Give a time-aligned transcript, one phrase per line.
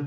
[0.00, 0.06] ¿Qué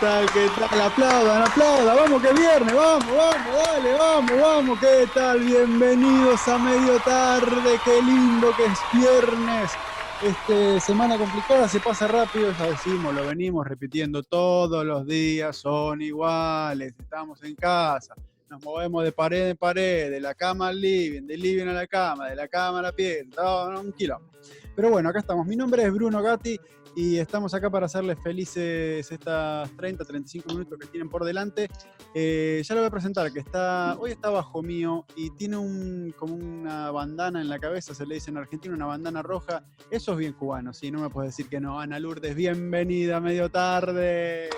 [0.00, 0.30] tal?
[0.30, 0.80] ¿Qué tal?
[0.82, 1.96] Aplaudan, aplaudan.
[1.96, 4.78] Vamos que es viernes, vamos, vamos, dale, vamos, vamos.
[4.78, 5.40] ¿Qué tal?
[5.40, 7.80] Bienvenidos a medio tarde.
[7.84, 9.72] Qué lindo que es viernes.
[10.22, 16.00] Este, semana complicada, se pasa rápido, ya decimos, lo venimos repitiendo todos los días, son
[16.00, 18.14] iguales, estamos en casa,
[18.48, 21.86] nos movemos de pared en pared, de la cama al living, del living a la
[21.86, 24.30] cama, de la cama a la piel, todo un quilombo.
[24.74, 25.46] Pero bueno, acá estamos.
[25.46, 26.58] Mi nombre es Bruno Gatti
[26.96, 31.68] y estamos acá para hacerles felices estas 30, 35 minutos que tienen por delante.
[32.14, 36.14] Eh, ya lo voy a presentar, que está, hoy está bajo mío y tiene un,
[36.16, 39.62] como una bandana en la cabeza, se le dice en Argentina, una bandana roja.
[39.90, 41.78] Eso es bien cubano, sí, no me puedes decir que no.
[41.78, 44.48] Ana Lourdes, bienvenida, medio tarde.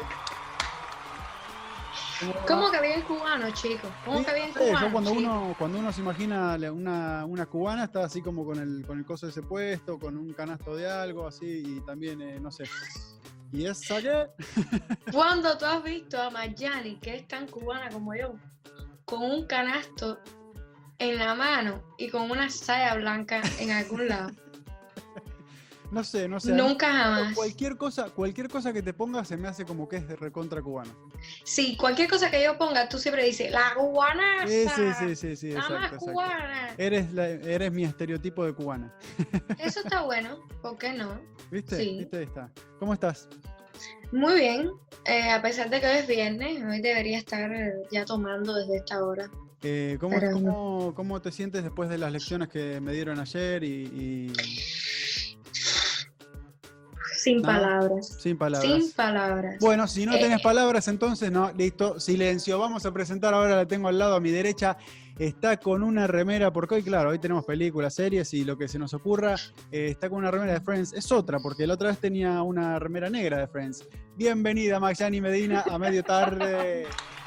[2.47, 3.91] ¿Cómo que bien cubano, chicos?
[4.05, 4.93] ¿Cómo Sí, que bien no sé, yo cubano?
[4.93, 5.21] cuando chico?
[5.23, 9.05] uno, cuando uno se imagina una, una cubana, está así como con el, con el
[9.05, 12.65] coso de ese puesto, con un canasto de algo, así, y también, eh, no sé.
[13.53, 14.27] ¿Y esa qué?
[15.13, 18.35] ¿Cuándo tú has visto a Mayani, que es tan cubana como yo,
[19.05, 20.19] con un canasto
[20.99, 24.31] en la mano y con una saya blanca en algún lado?
[25.91, 26.53] No sé, no sé.
[26.53, 27.35] Nunca jamás.
[27.35, 30.61] Cualquier cosa, cualquier cosa que te pongas se me hace como que es de recontra
[30.61, 30.91] cubano.
[31.45, 34.47] Sí, cualquier cosa que yo ponga, tú siempre dices, la cubana.
[34.47, 36.13] Sí, sí, sí, sí, sí, La más exacto, exacto.
[36.13, 36.75] cubana.
[36.77, 38.95] Eres, la- eres mi estereotipo de cubana.
[39.59, 41.19] Eso está bueno, ¿por qué no?
[41.51, 41.77] ¿Viste?
[41.79, 41.97] Sí.
[42.01, 42.19] ¿Viste?
[42.19, 42.53] Ahí está.
[42.79, 43.27] ¿Cómo estás?
[44.13, 44.71] Muy bien,
[45.07, 48.77] eh, a pesar de que hoy es viernes, hoy debería estar eh, ya tomando desde
[48.79, 49.31] esta hora.
[49.63, 53.65] Eh, ¿cómo, Pero cómo- cómo te sientes después de las lecciones que me dieron ayer
[53.65, 54.33] y, y
[57.23, 57.59] Sin Nada.
[57.61, 58.17] palabras.
[58.21, 58.73] sin palabras?
[58.73, 59.57] Sin palabras.
[59.61, 60.43] Bueno, si no tenés Eh.
[60.43, 62.59] palabras, entonces no, listo, silencio.
[62.59, 64.77] Vamos a presentar ahora, la tengo al lado a mi derecha.
[65.19, 68.79] Está con una remera, porque hoy, claro, hoy tenemos películas, series y lo que se
[68.79, 69.35] nos ocurra.
[69.73, 70.93] eh, está con una remera de Friends.
[70.93, 73.85] Es otra, porque la otra vez tenía una remera negra de Friends.
[74.17, 76.87] Bienvenida, Magyani Medina, a medio tarde.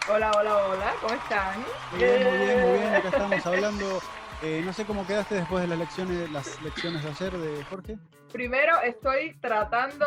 [0.09, 1.59] Hola, hola, hola, ¿cómo están?
[1.91, 2.95] Muy bien, muy bien, muy bien.
[2.95, 3.99] Acá estamos hablando.
[4.41, 7.97] Eh, no sé cómo quedaste después de las lecciones, las lecciones de ayer de Jorge.
[8.31, 10.05] Primero, estoy tratando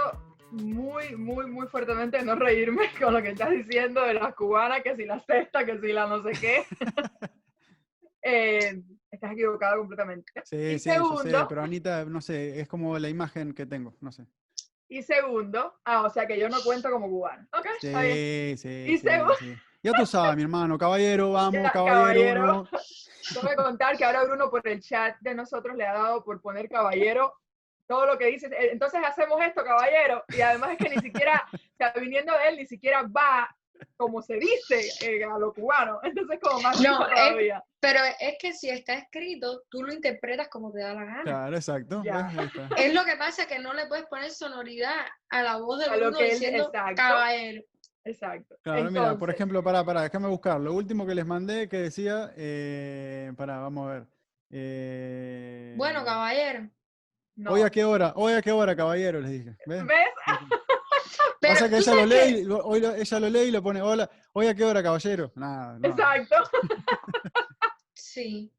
[0.51, 4.83] muy, muy, muy fuertemente de no reírme con lo que estás diciendo de las cubanas,
[4.83, 6.65] que si la cesta, que si la no sé qué.
[8.27, 10.33] Eh, estás equivocado completamente.
[10.45, 13.67] Sí, Y sí, yo sé, segundo- pero Anita, no sé, es como la imagen que
[13.67, 14.25] tengo, no sé.
[14.89, 17.47] Y segundo, ah, o sea que yo no cuento como cubana.
[17.53, 18.15] Ok, está bien.
[18.17, 18.69] Sí, sí.
[18.93, 19.55] Y sí, segundo- sí.
[19.85, 21.95] Ya tú sabes, mi hermano, caballero, vamos, Ya, caballero.
[22.01, 22.43] caballero.
[22.43, 22.69] uno.
[23.35, 26.41] Tengo que contar que ahora Bruno por el chat de nosotros le ha dado por
[26.41, 27.35] poner caballero
[27.87, 28.47] todo lo que dice.
[28.47, 30.25] eh, Entonces hacemos esto, caballero.
[30.29, 33.55] Y además es que ni siquiera, o sea, viniendo de él, ni siquiera va
[33.99, 36.01] como se dice eh, a lo cubano.
[36.03, 37.65] Entonces como más No, rico es- todavía.
[37.81, 41.23] Pero es que si está escrito, tú lo interpretas como te da la gana.
[41.25, 42.03] Claro, exacto.
[42.03, 42.31] Está.
[42.79, 44.95] Es lo que pasa que no le puedes poner sonoridad
[45.29, 46.95] a la voz de A lo Bruno que él- diciendo exacto.
[46.97, 47.63] caballero.
[48.05, 48.57] Exacto.
[48.63, 50.61] Claro, mira, por ejemplo, pará, pará, déjame buscar.
[50.61, 54.07] Lo último que les mandé que decía, eh, pará, vamos a ver.
[54.51, 56.69] Eh, Bueno, caballero.
[57.37, 57.53] no.
[57.53, 58.13] ¿Hoy a qué hora?
[58.17, 59.21] ¿Hoy a qué hora, caballero?
[59.21, 59.57] Les dije.
[59.67, 59.85] ¿Ves?
[59.87, 59.97] ¿Ves?
[61.41, 63.63] Pero Pasa que ella lo, lee, y lo- hoy lo- ella lo lee y lo
[63.63, 65.31] pone, hola, ¿hoy a qué hora, caballero?
[65.35, 65.89] Nada, no.
[65.89, 66.37] Exacto.
[67.95, 68.51] Sí.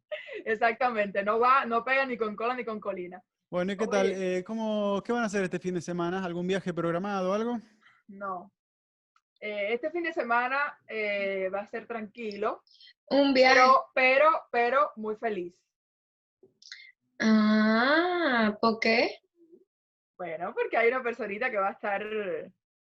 [0.44, 1.24] Exactamente.
[1.24, 3.22] No va, no pega ni con cola ni con colina.
[3.50, 4.12] Bueno, ¿y qué tal?
[4.12, 6.24] Eh, ¿cómo, ¿Qué van a hacer este fin de semana?
[6.26, 7.60] ¿Algún viaje programado o algo?
[8.08, 8.52] No.
[9.42, 12.64] Eh, este fin de semana eh, va a ser tranquilo,
[13.10, 13.56] Un viaje.
[13.56, 15.54] pero, pero, pero muy feliz.
[17.20, 19.20] Ah, ¿por qué?
[20.18, 22.04] Bueno, porque hay una personita que va a estar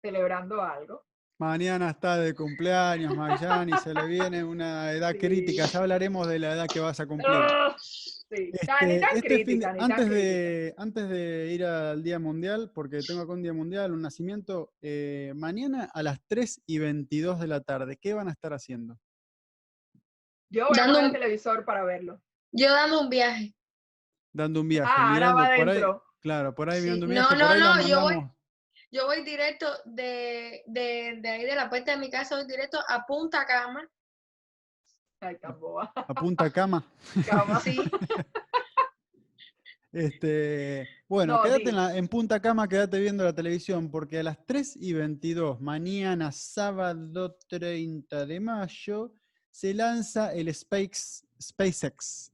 [0.02, 1.04] celebrando algo.
[1.38, 5.18] Mañana está de cumpleaños, Mayani, se le viene una edad Sí.
[5.18, 5.64] crítica.
[5.66, 7.32] Ya hablaremos de la edad que vas a cumplir.
[8.30, 13.32] Este, tan este crítica, antes, de, antes de ir al Día Mundial, porque tengo acá
[13.32, 17.96] un Día Mundial, un nacimiento, eh, mañana a las 3 y 22 de la tarde,
[18.00, 18.96] ¿qué van a estar haciendo?
[20.48, 22.20] Yo voy a dando el un- televisor para verlo.
[22.52, 23.54] Yo dando un viaje.
[24.32, 25.82] Dando un viaje, Ah, ahora mirando va por ahí.
[26.20, 26.84] Claro, por ahí Sí.
[26.86, 27.36] viendo un No, viaje.
[27.36, 28.30] no, no, yo voy-.
[28.92, 32.78] Yo voy directo de, de, de ahí de la puerta de mi casa, voy directo
[32.88, 33.88] a Punta Cama.
[35.20, 35.92] Ay, tan boba.
[35.94, 36.84] A punta cama.
[37.28, 37.60] Cama.
[37.60, 37.78] Sí.
[39.92, 44.22] Este, bueno, No, quédate en, la- en Punta Cama, quédate viendo la televisión, porque a
[44.22, 49.12] las 3 y 22, mañana sábado 30 de mayo,
[49.50, 52.30] se lanza el Space, SpaceX.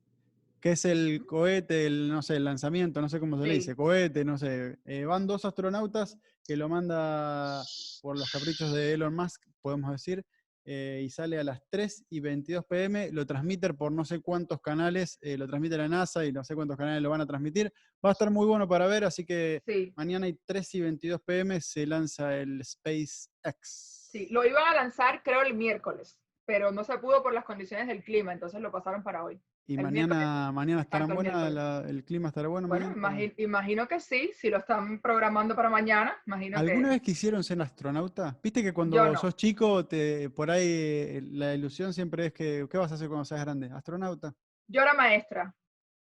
[0.60, 3.74] que es el cohete, el, no sé, el lanzamiento, no sé cómo se le dice,
[3.74, 4.78] cohete, no sé.
[4.84, 7.62] eh, van dos astronautas que lo manda
[8.02, 10.26] por los caprichos de Elon Musk, podemos decir,
[10.68, 14.60] eh, y sale a las 3 y 22 pm, lo transmite por no sé cuántos
[14.60, 17.72] canales, eh, lo transmite la NASA y no sé cuántos canales lo van a transmitir.
[18.04, 21.20] Va a estar muy bueno para ver, así que Sí, mañana y 3 y 22
[21.22, 24.08] pm se lanza el SpaceX.
[24.10, 24.26] sí.
[24.30, 28.02] Lo iban a lanzar creo el miércoles, pero no se pudo por las condiciones del
[28.02, 29.40] clima, entonces lo pasaron para hoy.
[29.68, 32.68] Y el mañana, mañana estará buena, la- el clima estará bueno.
[32.68, 33.24] Bueno, mañana?
[33.24, 36.94] imagi- imagino que sí, si lo están programando para mañana, imagino ¿Alguna que...
[36.94, 38.38] vez quisieron ser astronauta?
[38.40, 39.18] Viste que cuando no.
[39.18, 43.08] sos chico, te, por ahí eh, la ilusión siempre es que, ¿qué vas a hacer
[43.08, 43.68] cuando seas grande?
[43.72, 44.32] ¿Astronauta?
[44.68, 45.52] Yo era maestra.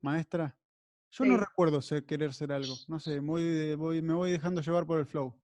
[0.01, 0.57] ¿Maestra?
[1.11, 2.73] Yo no recuerdo ser- querer ser algo.
[2.87, 5.37] No sé, muy voy- me voy dejando llevar por el flow.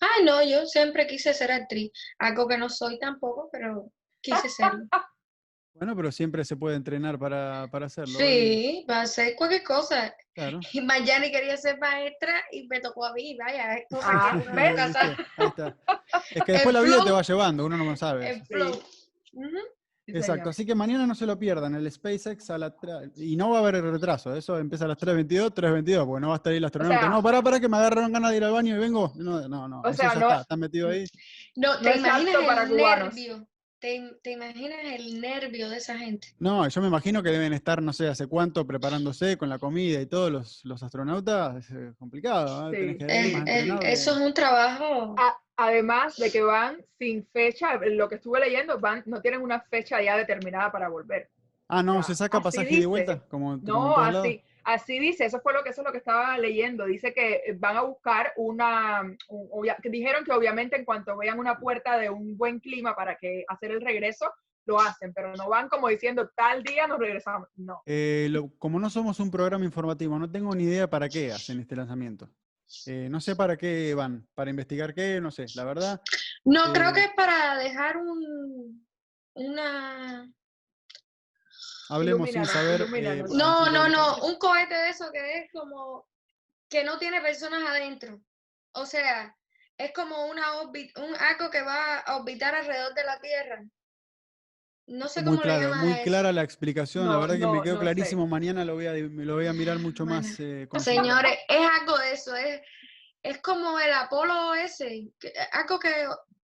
[0.00, 1.92] Ah, no, yo siempre quise ser actriz.
[2.18, 3.92] Algo que no soy tampoco, pero
[4.22, 4.84] quise serlo.
[5.74, 8.16] Bueno, pero siempre se puede entrenar para, para hacerlo.
[8.18, 10.14] Sí, va a hacer cualquier cosa.
[10.34, 10.60] claro.
[10.72, 14.32] Y Mayani quería ser maestra y me tocó a mí, vaya, es cosa Ah.
[14.36, 14.52] ¿Viste?
[15.38, 15.76] Ahí está.
[16.34, 18.42] Es que El después la vida te va llevando, uno no lo sabe.
[20.06, 23.36] El Exacto, así que mañana no se lo pierdan, el SpaceX a las 3, y
[23.36, 26.36] no va a haber retraso, eso empieza a las 3.22, 3.22, porque no va a
[26.36, 27.00] estar ahí el astronauta.
[27.00, 29.12] sea- no, pará, pará, que me agarraron ganas de ir al baño y vengo.
[29.14, 31.04] No, no, no, O eso sea, ya no- está, está metido ahí.
[31.56, 33.14] No, No te es imaginas apto para el cubanos.
[33.82, 36.28] Te, im- te imaginas el nervio de esa gente.
[36.38, 40.00] No, yo me imagino que deben estar, no sé, hace cuánto preparándose con la comida
[40.00, 42.92] y todos los, los astronautas, es eh, complicado, ¿eh?
[42.92, 42.96] Sí.
[42.98, 45.16] Que El- el- eso es un trabajo.
[45.18, 49.60] A- además de que van sin fecha, lo que estuve leyendo, van, no tienen una
[49.62, 51.28] fecha ya determinada para volver.
[51.66, 55.40] Ah, no, sea, se saca pasaje y de vuelta, como, No, así, así dice, eso
[55.40, 56.84] fue lo que eso es lo que estaba leyendo.
[56.86, 61.38] Dice que van a buscar una, un- obvia- que dijeron que obviamente en cuanto vean
[61.38, 64.32] una puerta de un buen clima para que hacer el regreso,
[64.64, 67.48] lo hacen, pero no van como diciendo tal día nos regresamos.
[67.56, 67.82] No.
[67.86, 71.58] Eh, lo- como no somos un programa informativo, no tengo ni idea para qué hacen
[71.60, 72.28] este lanzamiento.
[72.86, 76.00] Eh, no sé para qué van, para investigar qué, no sé, la verdad.
[76.44, 78.86] No, creo eh, que es para dejar un,
[79.34, 80.32] una...
[81.94, 82.82] Hablemos sin saber.
[82.82, 86.06] eh, No, no, no, un cohete de eso que es como
[86.68, 88.20] que no tiene personas adentro.
[88.72, 89.36] O sea,
[89.76, 93.62] es como una un algo que va a orbitar alrededor de la Tierra.
[94.86, 96.02] No sé Muy cómo le claro, muy eso.
[96.04, 97.84] clara la explicación, la No, verdad que me quedó no sé.
[97.84, 98.26] clarísimo.
[98.26, 100.40] Mañana lo voy a, me lo voy a mirar mucho Bueno, más.
[100.40, 101.02] eh, con calma.
[101.02, 102.60] Señores, es algo de eso, es,
[103.22, 106.06] es como el Apolo ese, que- algo que,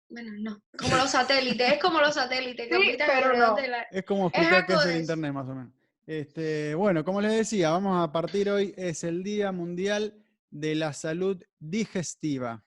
[0.10, 3.56] bueno, no, como los satélites, es como los satélites que Sí, orbitan pero alrededor no.
[3.56, 3.82] de la...
[3.84, 5.74] Es como Es explicar qué algo es el internet, más o menos.
[6.08, 10.94] Este, bueno, como les decía, vamos a partir hoy, es el Día Mundial de la
[10.94, 12.64] Salud Digestiva.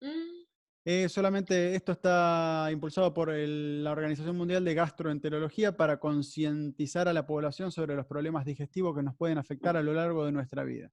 [0.00, 0.42] Mm,
[0.84, 7.12] Eh, solamente esto está impulsado por el- la Organización Mundial de Gastroenterología para concientizar a
[7.12, 10.64] la población sobre los problemas digestivos que nos pueden afectar a lo largo de nuestra
[10.64, 10.90] vida.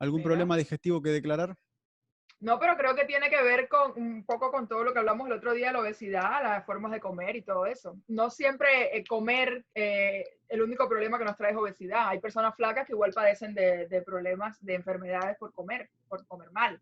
[0.00, 0.28] ¿Algún Mira.
[0.28, 1.54] problema digestivo que declarar?
[2.40, 5.26] No, pero creo que tiene que ver con un poco con todo lo que hablamos
[5.26, 7.96] el otro día, la obesidad, las formas de comer y todo eso.
[8.06, 12.08] No siempre eh, comer, eh, el único problema que nos trae es obesidad.
[12.08, 16.52] Hay personas flacas que igual padecen de, de problemas, de enfermedades por comer, por comer
[16.52, 16.80] mal.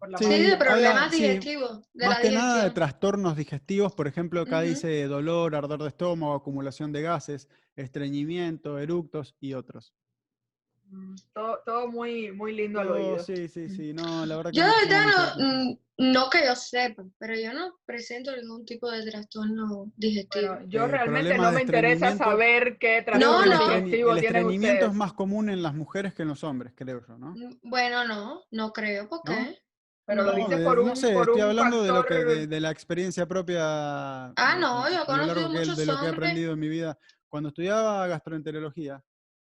[0.00, 3.36] Por la Sí, de habla- problemas sí, digestivos, de Más la que nada de trastornos
[3.36, 9.52] digestivos, por ejemplo, acá dice dolor, ardor de estómago, acumulación de gases, estreñimiento, eructos y
[9.54, 9.94] otros.
[10.92, 13.18] Mm, Todo, todo muy, muy lindo al Todo- oído.
[13.24, 15.78] sí, sí, sí, no, la verdad que Yo no de verdad no, mm,
[16.12, 20.54] no que yo sepa, pero yo no presento ningún tipo de trastorno digestivo.
[20.54, 23.56] Bueno, yo Eh, realmente no me interesa saber qué trastorno el no.
[23.56, 24.90] estreñi- digestivo el tienen estreñimiento ustedes.
[24.92, 27.30] es más común en las mujeres que en los hombres, creo yo, ¿no?
[27.36, 29.32] Mm, Bueno, no, no creo, ¿por ¿No?
[29.32, 29.58] qué?
[30.06, 32.04] Pero lo No, dices de- por un, no sé, por estoy un hablando de lo
[32.04, 33.60] que factor- de, de la experiencia propia.
[34.30, 36.98] Ah, no, yo lo que- muchos de lo que he aprendido en mi vida.
[37.28, 39.00] Cuando estudiaba gastroenterología,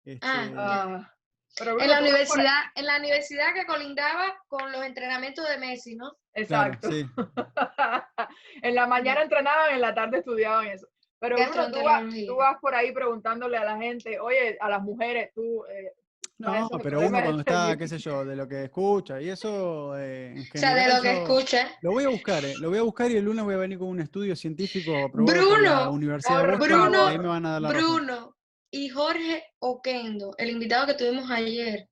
[0.05, 1.11] este, Ah,
[1.59, 6.11] En Bruno, la universidad, en la universidad que colindaba con los entrenamientos de Messi, ¿no?
[6.47, 6.91] claro, Exacto.
[6.91, 7.05] sí.
[8.63, 10.87] en la mañana entrenaban, en la tarde estudiaban eso.
[11.19, 14.81] Pero Bruno, tú vas, tú vas por ahí preguntándole a la gente, oye, a las
[14.81, 15.63] mujeres, tú...
[15.69, 15.93] eh,
[16.39, 17.79] No, pero uno de cuando está, estreñimiento.
[17.79, 20.97] qué sé yo, de lo que escucha y eso, eh, en O sea, de general
[20.97, 21.71] lo que escucha.
[21.81, 23.77] Lo voy a buscar, eh, lo voy a buscar y el lunes voy a venir
[23.77, 27.27] con un estudio científico aprobado por la Bruno, Universidad de por Boston Bruno, ahí me
[27.27, 28.33] van a dar la razón.
[28.75, 31.87] Y Jorge Oquendo, el invitado que tuvimos ayer.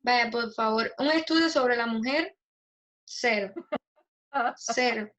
[0.00, 2.34] Vaya, por favor, un estudio sobre la mujer,
[3.04, 3.52] cero.
[4.56, 5.10] Cero.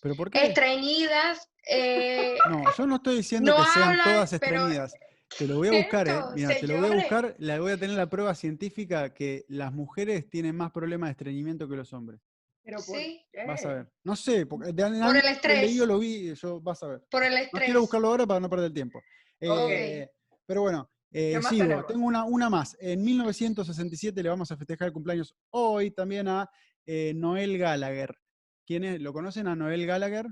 [0.00, 0.46] ¿Pero por qué?
[0.46, 4.94] Estreñidas, eh, No, yo no estoy diciendo No que sean hablan, todas pero- estreñidas.
[5.36, 6.20] Te lo voy a buscar, ¿eh?
[6.34, 9.70] Mira, te lo voy a buscar, la voy a tener la prueba científica que las
[9.74, 12.22] mujeres tienen más problemas de estreñimiento que los hombres.
[12.64, 13.44] Pero por sí, qué?
[13.44, 13.92] Vas a ver.
[14.02, 15.76] No sé, porque de Por el Yo estrés.
[15.76, 17.02] lo vi, yo vas a ver.
[17.10, 17.64] por el No estrés.
[17.66, 18.98] quiero buscarlo ahora para no perder el tiempo.
[19.42, 19.70] Ok.
[19.70, 20.10] Eh,
[20.48, 21.86] Pero bueno, Eh, ¿Qué más sigo, tenemos?
[21.86, 22.76] tengo una, una más.
[22.80, 26.50] En 1967 le vamos a festejar el cumpleaños hoy también a
[26.86, 28.14] eh, Noel Gallagher.
[28.66, 30.26] ¿Quiénes lo conocen a Noel Gallagher?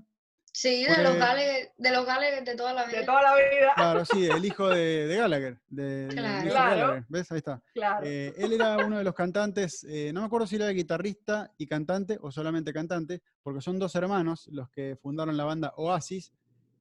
[0.53, 3.01] Sí, de los Gallagher, de los Gallagher de toda la vida.
[3.01, 3.73] De toda la vida.
[3.75, 5.59] Claro, sí, el hijo de, de Gallagher.
[5.69, 6.51] de- Claro.
[6.55, 7.05] Gallagher.
[7.09, 7.31] ¿Ves?
[7.33, 7.63] Ahí está.
[7.75, 8.07] Claro.
[8.07, 11.67] Eh, él era uno de los cantantes, eh, no me acuerdo si era guitarrista y
[11.67, 16.33] cantante o solamente cantante, porque son dos hermanos los que fundaron la banda Oasis,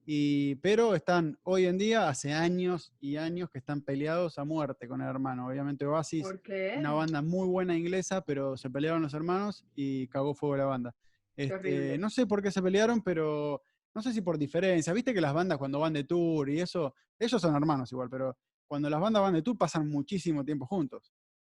[0.05, 4.87] y, pero están hoy en día, hace años y años que están peleados a muerte
[4.87, 5.47] con el hermano.
[5.47, 6.75] Obviamente Oasis, ¿Por qué?
[6.77, 10.95] una banda muy buena inglesa, pero se pelearon los hermanos y cagó fuego la banda.
[11.35, 13.61] Este, no sé por qué se pelearon, pero
[13.93, 14.93] no sé si por diferencia.
[14.93, 18.37] Viste que las bandas cuando van de tour y eso, ellos son hermanos igual, pero
[18.67, 21.11] cuando las bandas van de tour pasan muchísimo tiempo juntos.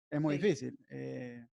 [0.10, 0.42] Es muy Sí.
[0.42, 0.78] difícil.
[0.90, 1.46] eh,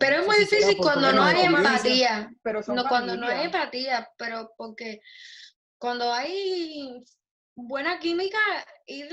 [0.00, 2.32] Pero no es muy difícil cuando no hay empatía.
[2.42, 5.00] Pero No, cuando no hay empatía, pero porque
[5.82, 7.04] cuando hay
[7.56, 8.38] buena química,
[8.86, 9.08] ir,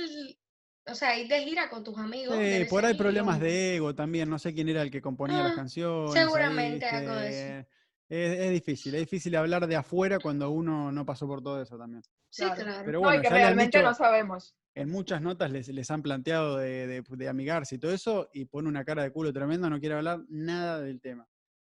[0.85, 2.37] o sea, ir de gira con tus amigos.
[2.37, 4.29] Sí, por ahí problemas de ego también.
[4.29, 6.15] No sé quién era el que componía las Ah, canciones.
[6.15, 7.69] ahí, seguramente algo de este,
[8.07, 11.75] Es, es difícil, es difícil hablar de afuera cuando uno no pasó por todo eso
[11.75, 12.03] también.
[12.29, 12.61] Sí, Claro.
[12.61, 12.81] claro.
[12.85, 14.55] Pero No, bueno, y que realmente dicho- no sabemos.
[14.75, 18.45] en muchas notas les, les han planteado de, de- de amigarse y todo eso, y
[18.45, 21.27] pone una cara de culo tremenda, no quiere hablar nada del tema.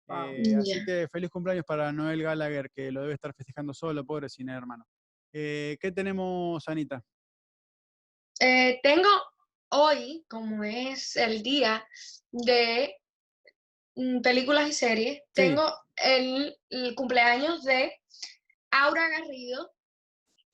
[0.08, 0.30] Wow.
[0.30, 4.30] Eh, así que feliz cumpleaños para Noel Gallagher, que lo debe estar festejando solo, pobre
[4.30, 4.86] sin hermano.
[5.34, 7.04] Eh, ¿Qué tenemos, Anita?
[8.40, 9.10] Eh, tengo
[9.70, 11.86] hoy, como es el día
[12.32, 12.96] de
[13.96, 17.92] mm, películas y series, tengo el, el cumpleaños de
[18.72, 19.72] Aura Garrido.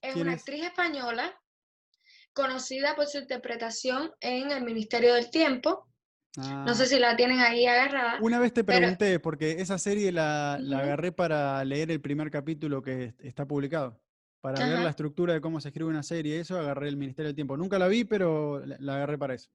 [0.01, 0.39] Es ¿Quién una es?
[0.41, 1.37] actriz española
[2.33, 5.87] conocida por su interpretación en El Ministerio del Tiempo.
[6.37, 8.17] No Ah, sé si la tienen ahí agarrada.
[8.21, 12.31] Una vez te pero- pregunté, porque esa serie la, la agarré para leer el primer
[12.31, 13.99] capítulo que est- está publicado.
[14.39, 17.35] Para ver la estructura de cómo se escribe una serie, eso agarré el Ministerio del
[17.35, 17.57] Tiempo.
[17.57, 19.51] Nunca la vi, pero la, la agarré para eso.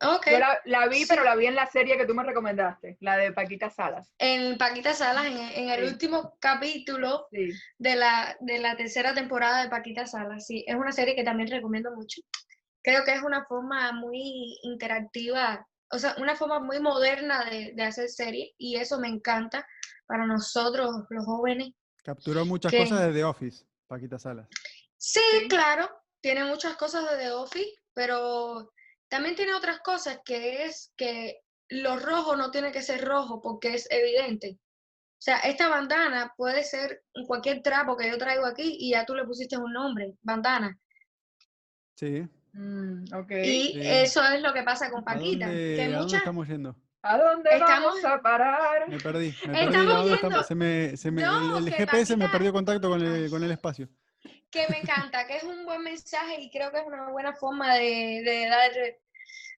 [0.00, 0.26] Ok.
[0.30, 1.06] Yo la, la vi, Sí.
[1.08, 4.12] pero la vi en la serie que tú me recomendaste, la de Paquita Salas.
[4.18, 5.92] En Paquita Salas, en, en el Sí.
[5.92, 7.50] último capítulo Sí.
[7.78, 10.46] de la, de la tercera temporada de Paquita Salas.
[10.46, 12.20] Sí, es una serie que también recomiendo mucho.
[12.82, 17.82] Creo que es una forma muy interactiva, o sea, una forma muy moderna de, de
[17.82, 19.66] hacer serie y eso me encanta
[20.06, 21.70] para nosotros, los jóvenes.
[22.02, 24.48] Capturó muchas cosas de The Office, Paquita Salas.
[24.96, 25.48] Sí, Sí.
[25.48, 25.88] claro,
[26.20, 28.72] tiene muchas cosas de The Office, pero
[29.08, 33.74] también tiene otras cosas que es que lo rojo no tiene que ser rojo porque
[33.74, 34.58] es evidente.
[34.58, 39.14] O sea, esta bandana puede ser cualquier trapo que yo traigo aquí y ya tú
[39.14, 40.78] le pusiste un nombre, bandana.
[41.94, 42.28] Sí.
[42.52, 43.30] Mm, ok.
[43.44, 46.76] Y eso es lo que pasa con ¿A Paquita, dónde, que a dónde estamos yendo?
[47.04, 48.88] ¿A dónde Estamos- vamos a parar?
[48.88, 49.34] Me perdí.
[49.46, 49.64] Me perdí.
[49.66, 50.46] Estamos ¿a dónde yendo- estamos?
[50.46, 53.88] Se me, se me- No, el, GPS me perdió contacto con el, con el espacio.
[54.50, 57.74] que me encanta, que es un buen mensaje y creo que es una buena forma
[57.74, 58.70] de, de dar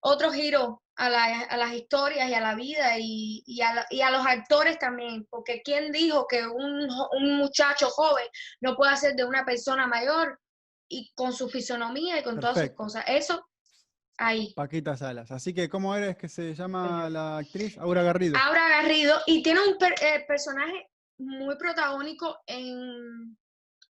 [0.02, 3.86] otro giro a, la- a las historias y a la vida y, y a la-
[3.90, 8.24] y a los actores también, porque ¿quién dijo que un, un muchacho joven
[8.60, 10.38] no puede ser de una persona mayor
[10.98, 13.04] y con su fisonomía y con todas sus cosas?
[13.08, 13.46] Eso,
[14.18, 14.52] ahí.
[14.54, 15.30] Paquita Salas.
[15.30, 16.08] Así que, ¿cómo era?
[16.10, 18.36] Es que se llama la actriz Aura Garrido.
[18.38, 23.36] Aura Garrido y tiene un per- eh, personaje muy protagónico en,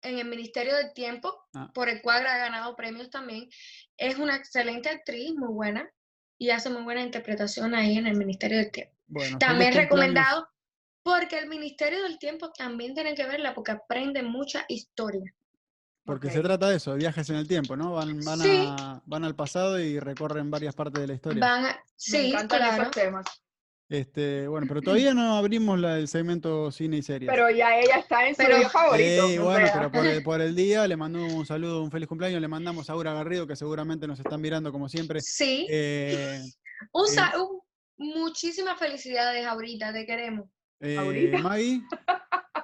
[0.02, 1.70] en el Ministerio del Tiempo, Ah.
[1.74, 3.48] por el cual ha ganado premios también.
[3.96, 5.90] Es una excelente actriz, muy buena,
[6.38, 8.94] y hace muy buena interpretación ahí en el Ministerio del Tiempo.
[9.06, 10.48] Bueno, También recomendado,
[11.02, 15.34] porque el Ministerio del Tiempo también tienen que verla, porque aprende mucha historia.
[16.04, 16.32] Porque Ok.
[16.32, 17.92] se trata de eso, de viajes en el tiempo, ¿no?
[17.92, 18.64] Van, van, Sí.
[18.66, 21.40] a, van al pasado y recorren varias partes de la historia.
[21.40, 22.82] Van a- Me sí, encantan claro.
[22.82, 23.26] esos temas.
[23.88, 27.28] Este, bueno, pero todavía no abrimos la- el segmento cine y series.
[27.30, 29.28] Pero ya ella está en su Pero- video favorito.
[29.28, 29.74] Sí, o bueno, sea.
[29.76, 32.88] pero por el, por el día le mando un saludo, un feliz cumpleaños, le mandamos
[32.88, 35.20] a Aura Garrido, que seguramente nos están mirando como siempre.
[35.20, 36.40] Sí, Eh,
[36.92, 37.60] un, eh, un-
[38.14, 40.48] muchísimas felicidades ahorita, te queremos.
[40.80, 41.38] eh, Ahorita.
[41.38, 41.82] Maggie,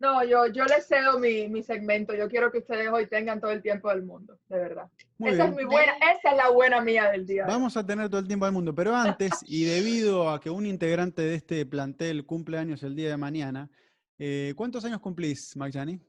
[0.00, 2.14] No, yo, yo les cedo mi, mi segmento.
[2.14, 4.88] Yo quiero que ustedes hoy tengan todo el tiempo del mundo, de verdad.
[5.18, 5.50] muy esa bien.
[5.50, 7.44] es mi buena, esa es la buena mía del día.
[7.46, 10.64] Vamos a tener todo el tiempo del mundo, pero antes, y debido a que un
[10.64, 13.70] integrante de este plantel cumple años el día de mañana,
[14.18, 16.00] eh, ¿cuántos años cumplís, Magyani?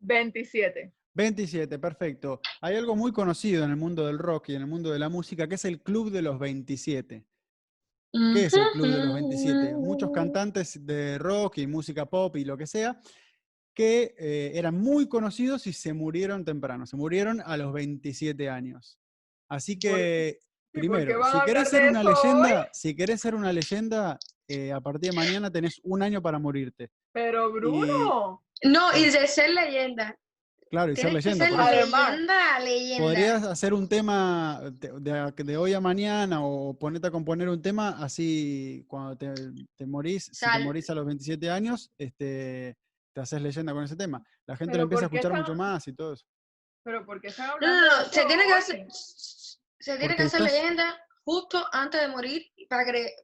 [0.00, 0.92] 27.
[1.14, 2.40] 27, perfecto.
[2.60, 5.08] Hay algo muy conocido en el mundo del rock y en el mundo de la
[5.08, 7.24] música, que es el Club de los 27.
[8.12, 9.74] ¿Qué es el Club de los 27?
[9.74, 12.98] Muchos cantantes de rock y música pop y lo que sea,
[13.74, 18.98] que eh, eran muy conocidos y se murieron temprano, se murieron a los 27 años.
[19.48, 20.40] Así que,
[20.72, 24.18] ¿Y por qué primero, si a querés ser una leyenda, si querés ser una leyenda,
[24.48, 26.90] eh, a partir de mañana tenés un año para morirte.
[27.12, 30.18] Pero Bruno, No, y de ser leyenda.
[30.70, 31.46] Claro, y ser que leyenda.
[31.46, 31.70] ser por eso.
[31.70, 33.04] Además, leyenda, leyenda.
[33.04, 37.62] Podrías hacer un tema de, de- de hoy a mañana o ponerte a componer un
[37.62, 39.32] tema así cuando te,
[39.76, 42.76] te morís, si te morís a los 27 años, este,
[43.14, 44.22] te haces leyenda con ese tema.
[44.46, 46.26] La gente lo empieza a ¿por qué escuchar mucho más y todo eso.
[46.84, 50.16] Pero porque están No, hablando no, de no, se tiene que hacer, se tiene Porque
[50.16, 53.14] que hacer estás- leyenda justo antes de morir para que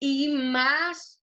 [0.00, 1.20] y más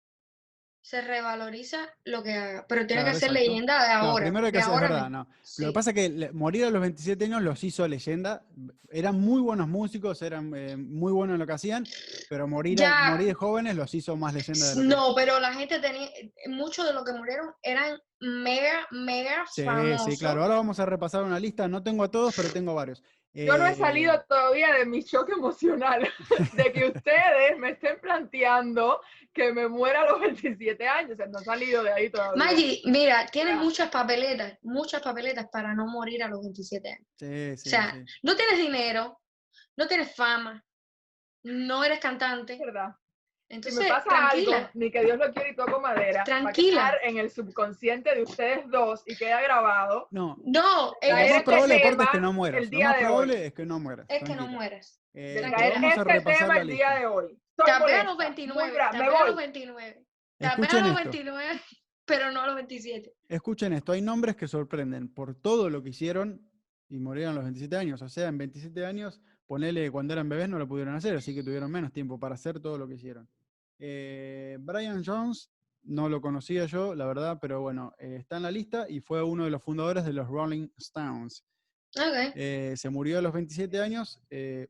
[0.86, 3.48] se revaloriza lo que haga, pero tiene Claro, que ser exacto.
[3.50, 4.24] leyenda de No, ahora.
[4.26, 5.24] primero hay que de hacer, es verdad, no.
[5.24, 5.66] Lo Sí.
[5.66, 8.44] que pasa es que morir a los 27 años los hizo leyenda.
[8.92, 11.88] Eran muy buenos músicos, eran eh, muy buenos en lo que hacían,
[12.30, 15.40] pero morir, a- morir de jóvenes los hizo más leyenda de lo que- No, pero
[15.40, 16.08] la gente tenía,
[16.50, 20.06] muchos de los que murieron eran mega, mega Sí, famosos.
[20.14, 20.44] sí, claro.
[20.44, 21.68] Ahora vamos a repasar una lista.
[21.68, 23.02] No tengo a todos, pero tengo varios.
[23.36, 26.08] Yo no he Eh, salido todavía de mi shock emocional
[26.54, 29.02] de que ustedes me estén planteando
[29.34, 31.12] que me muera a los 27 años.
[31.12, 32.42] O sea, no he salido de ahí todavía.
[32.44, 37.08] Maggie, mira, tienes muchas papeletas, muchas papeletas para no morir a los 27 años.
[37.18, 38.06] Sí, sí, o sea, sí.
[38.24, 39.20] no tienes dinero,
[39.76, 40.64] no tienes fama,
[41.44, 42.58] no eres Es cantante.
[42.58, 42.96] verdad.
[43.48, 44.58] Si Entonces, me pasa tranquila.
[44.58, 46.82] algo, ni que Dios lo quiera y toco madera, Tranquila.
[46.82, 50.08] va a quedar en el subconsciente de ustedes dos y queda grabado.
[50.10, 52.58] No, No, lo más este probable aparte es tema que no mueras.
[52.64, 53.08] el Lo día más de hoy.
[53.12, 54.06] probable es que no mueras.
[54.10, 55.00] es que no mueras.
[55.14, 56.90] Eh, vamos a este repasar tema la el lista.
[56.90, 57.26] día de hoy.
[57.26, 59.44] Estoy Tal vez a molesta, los muy 29, bra- tal me vez a los voy.
[59.44, 59.94] 29.
[59.94, 60.02] Tal
[60.40, 61.12] vez a Escuchen los esto.
[61.12, 61.46] 29,
[62.06, 63.14] pero no a los 27.
[63.30, 63.92] Escuchen esto.
[63.92, 66.50] Hay nombres que sorprenden por todo lo que hicieron
[66.90, 68.02] y murieron a los 27 años.
[68.02, 71.44] O sea, en 27 años, ponele cuando eran bebés no lo pudieron hacer, así que
[71.44, 73.30] tuvieron menos tiempo para hacer todo lo que hicieron.
[73.80, 75.52] Eh, Brian Jones,
[75.84, 79.22] no lo conocía yo, la verdad, pero bueno, eh, está en la lista y fue
[79.22, 81.46] uno de los fundadores de los Rolling Stones.
[81.98, 82.34] Ok.
[82.36, 84.20] Eh, se murió a los 27 años,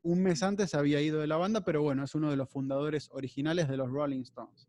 [0.02, 3.08] un mes antes había ido de la banda, pero bueno, es uno de los fundadores
[3.12, 4.68] originales de los Rolling Stones.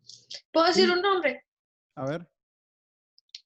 [0.52, 1.46] ¿Puedo decir un nombre?
[1.96, 2.28] A ver,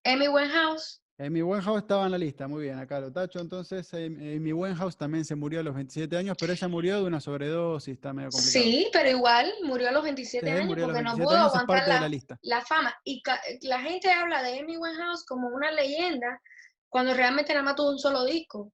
[0.04, 1.01] Amy Winehouse.
[1.24, 3.40] Amy Winehouse estaba en la lista, muy bien, acá lo tacho.
[3.40, 7.20] Entonces, Amy Winehouse también se murió a los 27 años, pero ella murió de una
[7.20, 8.64] sobredosis, está medio complicado.
[8.66, 12.02] Sí, pero igual murió a los 27 Sí, años porque no 27 pudo aguantar la,
[12.02, 12.40] la lista.
[12.42, 12.96] la fama.
[13.04, 13.22] Y
[13.62, 16.42] la gente habla de Amy Winehouse como una leyenda
[16.90, 18.72] cuando realmente nada más tuvo un solo disco.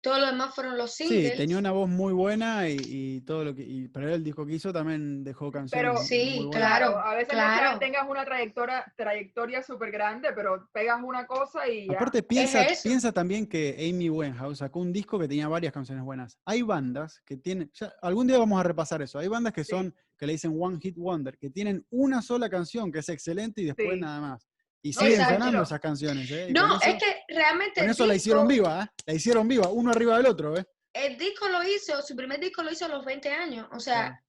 [0.00, 1.36] Todo lo demás fueron los Sí, singles.
[1.36, 3.62] tenía una voz muy buena y, y todo lo que.
[3.62, 5.72] Y, pero el disco que hizo también dejó canciones.
[5.82, 6.98] Pero- muy Sí, claro.
[6.98, 7.78] a veces no claro.
[7.80, 11.94] tengas una trayectoria, trayectoria súper grande, pero pegas una cosa y ya.
[11.94, 16.38] Aparte, piensa, piensa también que Amy Winehouse sacó un disco que tenía varias canciones buenas.
[16.44, 19.70] Hay bandas que tienen, ya, algún día vamos a repasar eso, hay bandas que Sí.
[19.70, 23.62] son, que le dicen One Hit Wonder, que tienen una sola canción que es excelente
[23.62, 24.00] y después Sí.
[24.00, 24.48] nada más.
[24.82, 25.34] Y No, siguen exacto.
[25.34, 26.30] sonando esas canciones.
[26.30, 26.48] ¿eh?
[26.50, 29.02] No, eso, es que realmente con eso la hicieron viva, ¿eh?
[29.06, 30.64] La hicieron viva, uno arriba del otro, ¿eh?
[30.92, 33.66] El disco lo hizo, su primer disco lo hizo a los 20 años.
[33.72, 34.22] O sea,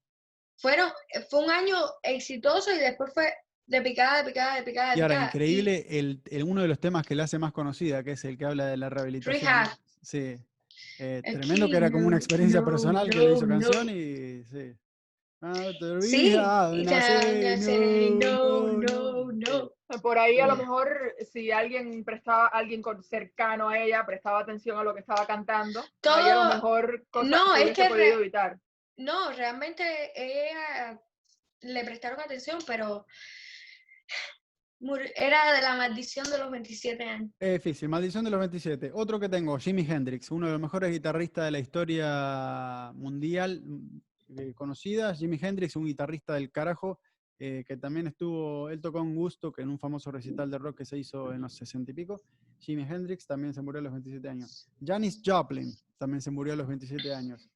[0.57, 0.91] fueron,
[1.29, 3.31] fue un año exitoso y después fue
[3.67, 5.27] de picada, de picada, de picada, de Y ahora, picada.
[5.33, 8.37] increíble, el, el- uno de los temas que la hace más conocida, que es el
[8.37, 9.41] que habla de la rehabilitación.
[9.41, 9.69] Rehab.
[10.01, 10.37] Sí.
[10.97, 14.43] Eh, Aquí tremendo que era como una experiencia no, personal que le hizo canción y
[14.45, 14.73] sí.
[15.41, 19.71] Ah, te Sí, ya sé, no, no, no, no.
[20.01, 24.83] Por ahí a lo mejor si alguien prestaba, alguien cercano a ella prestaba atención a
[24.83, 28.13] lo que estaba cantando, ahí a lo mejor cosas No, que es que podido re-
[28.13, 28.59] evitar.
[28.97, 31.01] No, realmente ella
[31.61, 33.05] le prestaron atención, pero
[35.15, 37.31] era de la maldición de los 27 años.
[37.39, 38.91] Es difícil, Maldición de los 27.
[38.93, 44.01] Otro que tengo, Jimi Hendrix, uno de los mejores guitarristas de la historia mundial mm,
[44.39, 45.13] eh, conocida.
[45.13, 46.99] Jimi Hendrix, un guitarrista del carajo,
[47.39, 50.79] eh, que también estuvo, él tocó un gusto que en un famoso recital de rock
[50.79, 52.21] que se hizo en los 60 y pico.
[52.59, 54.67] Jimi Hendrix también se murió a los 27 años.
[54.85, 57.49] Janis Joplin también se murió a los 27 años.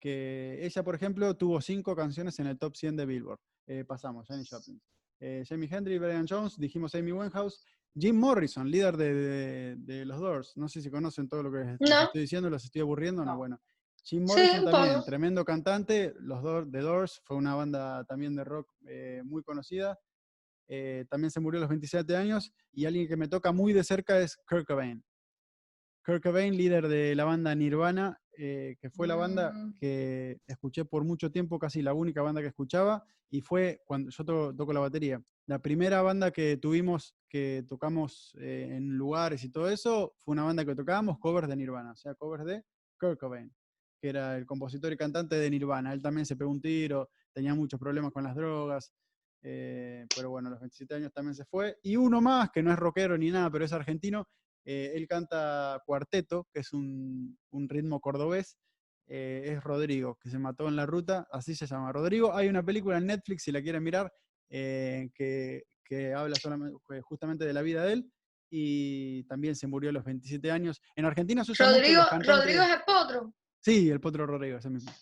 [0.00, 3.40] Que ella, por ejemplo, tuvo cinco canciones en el top 100 de Billboard.
[3.66, 4.80] Eh, pasamos, Janis Joplin.
[5.20, 7.64] Eh, Jimi Hendrix, Brian Jones, dijimos Amy Winehouse,
[7.98, 10.56] Jim Morrison, líder de, de- de los Doors.
[10.56, 12.02] No sé si conocen todo lo que No.
[12.04, 13.24] estoy diciendo, los estoy aburriendo.
[13.24, 13.38] No, No.
[13.38, 13.60] bueno.
[14.08, 16.14] Jim Morrison también, tremendo cantante.
[16.20, 19.98] Los Doors, The Doors fue una banda también de rock eh, muy conocida.
[20.68, 22.52] Eh, también se murió a los 27 años.
[22.72, 25.02] Y alguien que me toca muy de cerca es Kurt Cobain.
[26.04, 29.74] Kurt Cobain, líder de la banda Nirvana, eh, que fue la banda Mm.
[29.74, 34.24] que escuché por mucho tiempo, casi la única banda que escuchaba, y fue cuando yo
[34.24, 35.20] to- toco la batería.
[35.46, 40.44] La primera banda que tuvimos, que tocamos eh, en lugares y todo eso, fue una
[40.44, 42.62] banda que tocábamos covers de Nirvana, o sea, covers de
[43.00, 43.52] Kurt Cobain,
[44.00, 45.92] que era el compositor y cantante de Nirvana.
[45.92, 48.92] Él también se pegó un tiro, tenía muchos problemas con las drogas,
[49.42, 51.78] eh, pero bueno, a los 27 años también se fue.
[51.82, 54.26] Y uno más, que no es rockero ni nada, pero es argentino,
[54.64, 58.58] eh, él canta cuarteto, que es un, un ritmo cordobés,
[59.08, 62.34] eh, es Rodrigo, que se mató en la ruta, así se llama Rodrigo.
[62.34, 64.12] Hay una película en Netflix, si la quieren mirar,
[64.50, 68.12] eh, que, que habla solamente, justamente de la vida de él.
[68.48, 70.80] y también se murió a los 27 años.
[70.96, 73.34] En Argentina se Rodrigo, Rodrigo es el potro.
[73.66, 74.92] Sí, el Potro Rodrigo, ese mismo.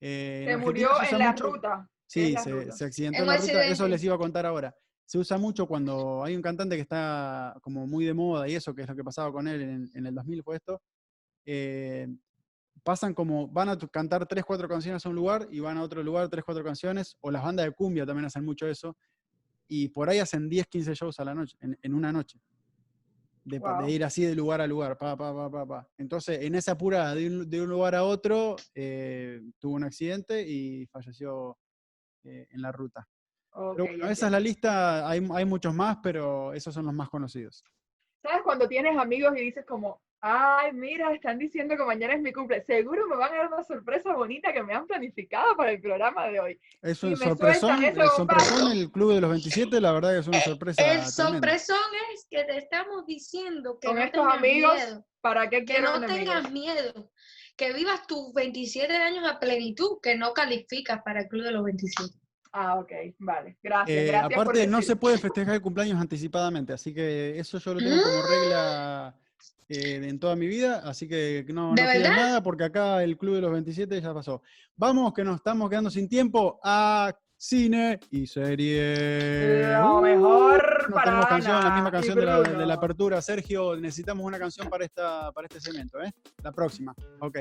[0.00, 1.86] Eh, Se murió en la mucho- ruta.
[2.06, 2.72] Sí, en se, ruta.
[2.72, 3.66] se accidentó En en la ruta.
[3.66, 4.74] Eso les iba a contar ahora.
[5.04, 8.74] Se usa mucho cuando hay un cantante que está como muy de moda y eso,
[8.74, 10.80] que es lo que pasaba con él en, en el 2000 fue esto.
[11.44, 12.08] eh,
[12.82, 16.02] pasan como, van a cantar tres, cuatro canciones a un lugar y van a otro
[16.02, 18.96] lugar tres, cuatro canciones, o las bandas de cumbia también hacen mucho eso,
[19.68, 22.40] y por ahí hacen 10, 15 shows a la noche, en, en una noche.
[23.46, 25.88] De, ir así de lugar a lugar, pa, pa, pa, pa, pa.
[25.98, 30.42] Entonces, en esa apurada de un, de un lugar a otro, eh, tuvo un accidente
[30.42, 31.56] y falleció
[32.24, 33.08] eh, en la ruta.
[33.52, 36.94] Ok, Pero bueno, esa es la lista, hay, hay muchos más, pero esos son los
[36.94, 37.62] más conocidos.
[38.20, 42.32] ¿Sabes cuando tienes amigos y dices como, ay, mira, están diciendo que mañana es mi
[42.32, 42.64] cumple?
[42.64, 46.26] Seguro me van a dar una sorpresa bonita que me han planificado para el programa
[46.28, 46.60] de hoy.
[46.82, 48.72] Es un sorpresón, el sorpresón, bombazo.
[48.72, 51.10] el Club de los 27, la verdad que es una sorpresa El tremenda.
[51.10, 51.76] sorpresón
[52.14, 55.80] es que te estamos diciendo que Con no estos tengas amigos, miedo, ¿Para qué que
[55.80, 57.10] no tengas miedo,
[57.56, 61.64] que vivas tus 27 años a plenitud, que no calificas para el club de los
[61.64, 62.12] 27.
[62.52, 63.58] Ah, ok, vale.
[63.62, 67.58] Gracias, Eh, gracias por aparte, no se puede festejar el cumpleaños anticipadamente, así que eso
[67.58, 69.14] yo lo tengo como regla
[69.68, 73.40] eh, en toda mi vida, así que no, no nada porque acá el Club de
[73.40, 74.42] los 27 ya pasó.
[74.76, 79.72] Vamos, que nos estamos quedando sin tiempo a cine y serie.
[79.78, 82.72] Lo mejor no para tenemos canción, la misma canción de la, de la Bruno.
[82.72, 83.20] apertura.
[83.22, 86.12] Sergio, necesitamos una canción para, esta, para este segmento, ¿eh?
[86.42, 86.94] La próxima.
[87.20, 87.38] Ok.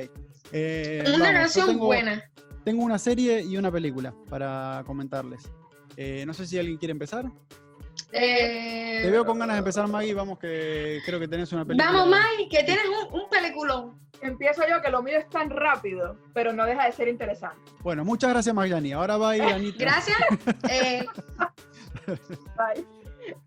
[0.51, 2.23] Eh, Una vamos, canción tengo- buena.
[2.63, 5.43] Tengo una serie y una película para comentarles.
[5.95, 7.25] Eh, no sé si alguien quiere empezar.
[8.11, 10.13] Eh, Te veo con ganas de empezar, Maggie.
[10.13, 11.91] Vamos, que creo que tenés una película.
[11.91, 13.99] Vamos, Mai, que tienes un, un peliculón.
[14.21, 17.59] Empiezo yo, que lo mío es tan rápido, pero no deja de ser interesante.
[17.81, 18.93] Bueno, muchas gracias, Maglani.
[18.93, 19.77] Ahora va ir Anita.
[19.79, 20.17] Gracias.
[20.69, 21.05] Eh,
[22.07, 22.85] Bye.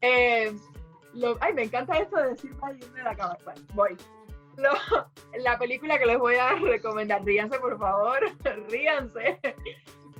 [0.00, 0.52] Eh,
[1.14, 3.36] lo- ay, me encanta esto de decir ay, irme de la cama.
[3.44, 3.96] Bueno, voy.
[4.56, 5.06] Lo-
[5.42, 8.18] la película que les voy a recomendar, ríanse por favor,
[8.68, 9.38] ríanse.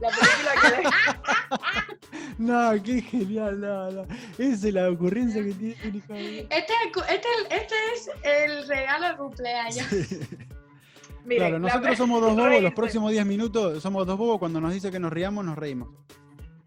[0.00, 1.98] La película que les,
[2.38, 3.61] No, qué genial.
[3.61, 4.02] No, no.
[4.38, 8.68] Esa es la ocurrencia que tiene el hijo de- este, es este, este es el
[8.68, 9.87] regalo de cumpleaños.
[11.24, 12.62] miren, Claro, la nosotros somos dos bobos.
[12.62, 14.38] Los próximos 10 minutos somos dos bobos.
[14.38, 15.88] Cuando nos dice que nos riamos, nos reímos.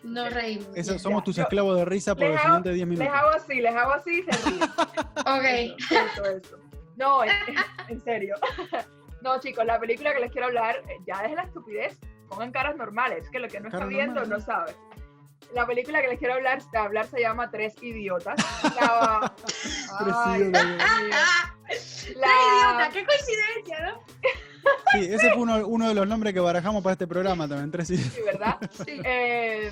[0.03, 0.67] Nos reímos.
[0.75, 0.99] Eso, ya.
[0.99, 3.17] somos tus yo- esclavos de risa por les los siguientes 10 Les minutos.
[3.19, 4.61] hago así, les hago así y se ríen.
[5.21, 5.43] Ok.
[5.45, 6.57] Eso, eso, eso.
[6.97, 7.31] No, en,
[7.87, 8.35] en serio.
[9.21, 11.97] No, chicos, la película que les quiero hablar, eh, ya es la estupidez.
[12.31, 14.73] Pongan caras normales, que lo que no está viendo no sabe.
[15.53, 18.35] La película que les quiero hablar, hablar se llama Tres Idiotas.
[18.79, 19.33] La,
[19.99, 20.63] Ay, idiotas.
[20.65, 21.17] Dios mío.
[22.15, 22.89] La- ¡Qué idiota!
[22.93, 24.01] ¡Qué coincidencia, ¿no?
[24.93, 27.69] Sí, ese fue uno, uno de los nombres que barajamos para este programa también.
[27.71, 28.13] Tres idiotas.
[28.13, 28.57] Sí, ¿verdad?
[28.85, 29.01] Sí.
[29.03, 29.71] Eh,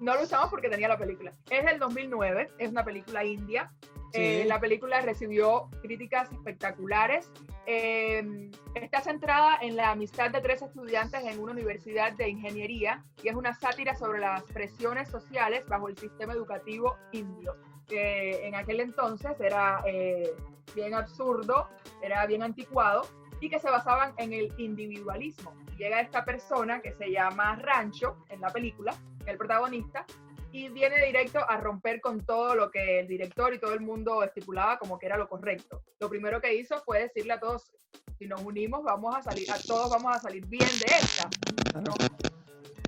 [0.00, 1.32] no lo usamos porque tenía la película.
[1.48, 3.70] Es del 2009, es una película india.
[4.14, 4.48] Eh, Sí.
[4.48, 7.30] la película recibió críticas espectaculares.
[7.66, 13.28] Eh, está centrada en la amistad de tres estudiantes en una universidad de ingeniería y
[13.28, 17.56] es una sátira sobre las presiones sociales bajo el sistema educativo indio,
[17.88, 20.30] que en aquel entonces era eh,
[20.74, 21.68] bien absurdo,
[22.02, 23.02] era bien anticuado
[23.40, 25.54] y que se basaban en el individualismo.
[25.76, 28.94] Llega esta persona que se llama Rancho en la película,
[29.26, 30.06] el protagonista,
[30.54, 34.22] y viene directo a romper con todo lo que el director y todo el mundo
[34.22, 35.82] estipulaba como que era lo correcto.
[35.98, 37.72] Lo primero que hizo fue decirle a todos,
[38.16, 41.28] si nos unimos vamos a salir, a todos vamos a salir bien de esta.
[41.80, 41.92] No.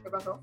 [0.01, 0.41] ¿Qué pasó?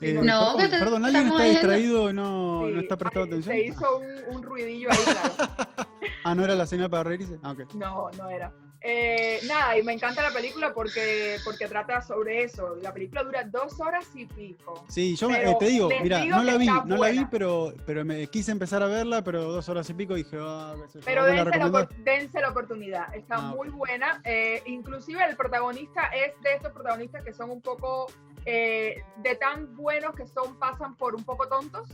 [0.00, 3.40] Eh, No, perdón, que te- perdón, alguien está distraído y no, no está prestando ay,
[3.40, 3.54] atención.
[3.54, 5.52] Se hizo un, un ruidillo ahí, claro.
[6.24, 7.38] Ah, ¿no era la señal para reírse?
[7.44, 7.54] Ah.
[7.74, 8.52] No, no era.
[8.80, 12.76] Eh, nada, y me encanta la película porque, porque trata sobre eso.
[12.80, 14.84] La película dura dos horas y pico.
[14.88, 17.30] Sí, yo eh, te digo, mira, no la vi, no la vi, buena.
[17.30, 21.22] pero, pero me quise empezar a verla, pero dos horas y pico dije, ah, Pero
[21.22, 24.20] ¿vos la dense la, dense la oportunidad, está Ah, muy buena.
[24.24, 28.06] eh, inclusive el protagonista es de estos protagonistas que son un poco,
[28.46, 31.88] eh, de tan buenos que son, pasan por un poco tontos.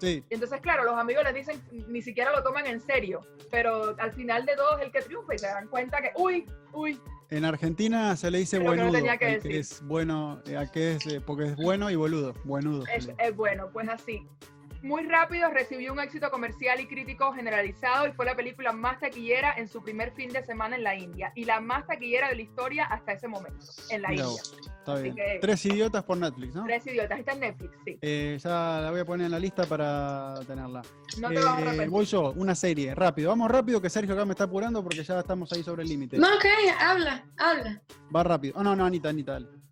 [0.00, 4.12] Sí, Entonces, claro, los amigos les dicen, ni siquiera lo toman en serio, pero al
[4.12, 7.44] final de todo es el que triunfa y se dan cuenta que, uy, uy, en
[7.44, 10.70] Argentina se le dice Creo que no buenudo, que al que es bueno, eh, al
[10.70, 12.84] que es, eh, porque es bueno y boludo, buenudo.
[12.94, 14.26] es, es bueno, pues así.
[14.84, 19.54] Muy rápido recibió un éxito comercial y crítico generalizado y fue la película más taquillera
[19.56, 22.42] en su primer fin de semana en la India y la más taquillera de la
[22.42, 24.26] historia hasta ese momento en la India.
[24.26, 25.16] vos, está Así bien.
[25.16, 26.64] que- Tres idiotas por Netflix, ¿no?
[26.64, 27.98] Tres idiotas, está en Netflix, sí.
[28.02, 30.82] Eh, ya la voy a poner en la lista para tenerla.
[31.18, 33.30] No te vas a Eh, voy yo, una serie, rápido.
[33.30, 36.18] Vamos rápido, que Sergio acá me está apurando porque ya estamos ahí sobre el límite.
[36.18, 36.44] No, ok,
[36.78, 37.80] habla, habla.
[38.14, 38.52] Va rápido.
[38.58, 39.63] Oh, no, no, Anita, Anita, dale.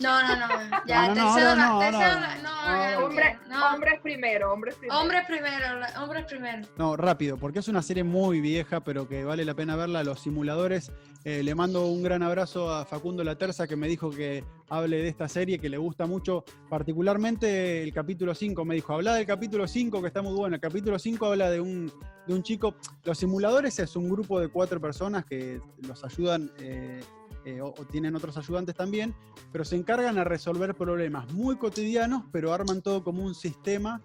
[0.00, 0.46] No, no, no.
[0.86, 1.98] Ya, No, no, te no, la- no, te ahora.
[1.98, 3.74] cedo la- no, Hombre, no.
[3.74, 5.00] Hombres primero, hombres primero.
[5.00, 5.66] Hombres primero,
[6.02, 6.68] hombres primero.
[6.76, 10.02] No, rápido, porque es una serie muy vieja, pero que vale la pena verla.
[10.02, 10.90] Los simuladores.
[11.24, 14.98] Eh, le mando un gran abrazo a Facundo La Terza, que me dijo que hable
[14.98, 18.64] de esta serie, que le gusta mucho, particularmente el capítulo 5.
[18.64, 20.54] Me dijo, habla del capítulo 5, que está muy bueno.
[20.56, 21.92] El capítulo 5 habla de un,
[22.26, 22.74] de un chico.
[23.04, 26.50] Los simuladores es un grupo de cuatro personas que los ayudan.
[26.58, 27.00] eh,
[27.44, 29.14] eh, o, o tienen otros ayudantes también,
[29.52, 34.02] pero se encargan a resolver problemas muy cotidianos, pero arman todo como un sistema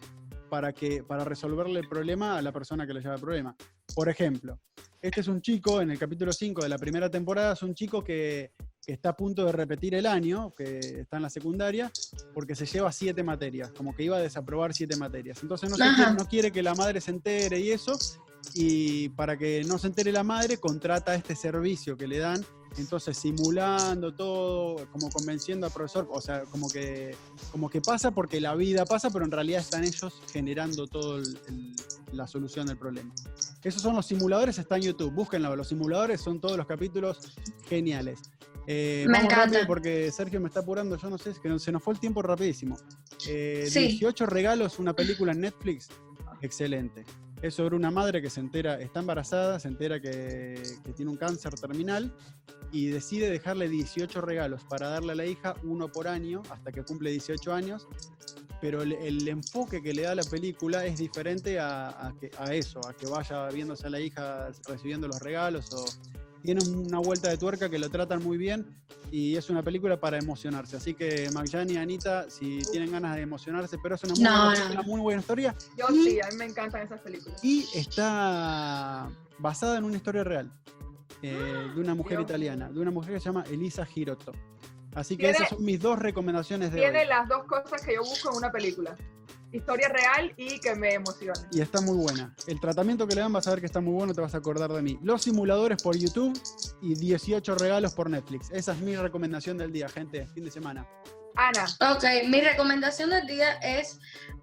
[0.49, 3.56] para, que, para resolverle el problema a la persona que le lleva el problema.
[3.95, 4.60] Por ejemplo,
[5.02, 8.04] este es un chico, en el capítulo 5 de la primera temporada, es un chico
[8.04, 8.52] que,
[8.86, 11.91] que está a punto de repetir el año, que está en la secundaria,
[12.34, 15.41] porque se lleva siete materias, como que iba a desaprobar siete materias.
[15.41, 15.95] Entonces no, se Ajá.
[15.95, 17.97] quiere, no quiere que la madre se entere y eso,
[18.54, 22.43] y para que no se entere la madre, contrata este servicio que le dan,
[22.77, 27.15] entonces simulando todo, como convenciendo al profesor, o sea, como que,
[27.51, 31.21] como que pasa porque la vida pasa, pero en realidad están ellos generando toda
[32.12, 33.13] la solución del problema.
[33.63, 37.34] Esos son los simuladores, está en YouTube, búsquenlo, los simuladores son todos los capítulos
[37.67, 38.19] geniales.
[38.71, 39.65] Eh, Me encanta.
[39.65, 42.21] porque Sergio me está apurando, yo no sé, es que se nos fue el tiempo
[42.21, 42.77] rapidísimo.
[43.27, 43.79] Eh, Sí.
[43.88, 45.89] 18 regalos, una película en Netflix,
[46.41, 47.03] excelente.
[47.41, 50.62] Es sobre una madre que se entera, está embarazada, se entera que,
[50.95, 52.13] tiene un cáncer terminal
[52.71, 56.84] y decide dejarle 18 regalos para darle a la hija, uno por año, hasta que
[56.84, 57.88] cumple 18 años.
[58.62, 62.93] Pero el, enfoque que le da la película es diferente a, a a eso, a
[62.93, 65.73] que vaya viéndose a la hija recibiendo los regalos.
[65.73, 65.86] O,
[66.43, 68.65] tiene una vuelta de tuerca que lo tratan muy bien
[69.12, 70.78] y es una película para emocionarse.
[70.78, 74.45] Así que Magyani y Anita, si tienen ganas de emocionarse, pero es una muy, No,
[74.45, 74.84] buena, no, no.
[74.84, 77.43] muy buena historia Yo Y- sí, a mí me encantan esas películas.
[77.43, 80.52] y está basada en una historia real
[81.21, 84.32] eh, de una mujer Dios italiana, de una mujer que se llama Elisa Girotto.
[84.95, 87.08] Así que esas son mis dos recomendaciones de Tiene hoy.
[87.08, 88.95] las dos cosas que yo busco en una película.
[89.51, 91.39] Historia real y que me emocione.
[91.51, 92.35] Y está muy buena.
[92.47, 94.38] El tratamiento que le dan vas a ver que está muy bueno, te vas a
[94.38, 94.99] acordar de mí.
[95.01, 96.39] Los simuladores por YouTube
[96.81, 98.51] y 18 regalos por Netflix.
[98.51, 100.27] Esa es mi recomendación del día, gente.
[100.27, 100.88] Fin de semana.
[101.35, 103.99] Ana, Ok, mi recomendación del día es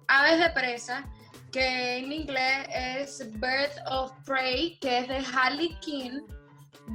[0.07, 1.05] Aves de Presa,
[1.51, 6.23] que en inglés es Birth of Prey, que es de Harley Quinn.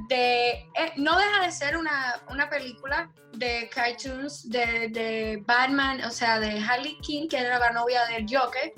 [0.09, 6.09] De, eh, no deja de ser una, una película de cartoons de, de Batman, o
[6.09, 8.73] sea, de Harley Quinn, que era la novia del Joker.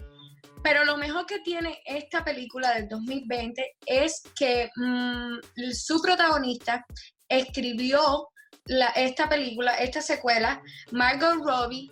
[0.62, 5.38] Pero lo mejor que tiene esta película del 2020 es que mm,
[5.72, 6.86] su protagonista
[7.30, 8.28] escribió
[8.66, 11.92] la- esta película, esta secuela, Margot Robbie,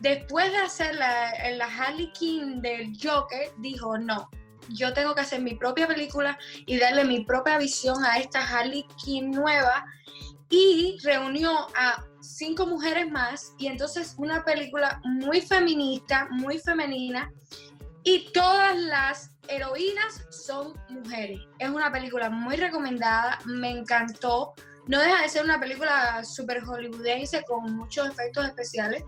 [0.00, 4.28] después de hacer la, la Harley Quinn del Joker, dijo, no,
[4.68, 8.86] yo tengo que hacer mi propia película y darle mi propia visión a esta Harley
[9.02, 9.84] Quinn nueva
[10.50, 17.30] y reunió a cinco mujeres más y entonces una película muy feminista, muy femenina
[18.02, 21.40] y todas las heroínas son mujeres.
[21.58, 24.54] Es una película muy recomendada, me encantó.
[24.86, 29.02] No deja de ser una película super hollywoodense con muchos efectos especiales,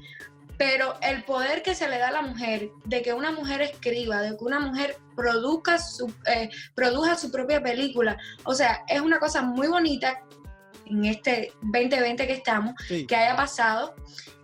[0.61, 4.21] pero el poder que se le da a la mujer, de que una mujer escriba,
[4.21, 9.19] de que una mujer produzca su, eh, produzca su propia película, o sea, es una
[9.19, 10.21] cosa muy bonita
[10.85, 13.07] en este 2020 que estamos, Sí.
[13.07, 13.95] que haya pasado,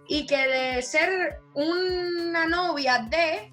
[0.08, 3.52] y que de ser una novia de